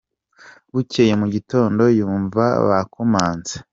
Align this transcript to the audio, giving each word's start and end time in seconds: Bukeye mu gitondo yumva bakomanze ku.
Bukeye 0.73 1.13
mu 1.21 1.27
gitondo 1.35 1.83
yumva 1.97 2.43
bakomanze 2.67 3.53
ku. 3.59 3.63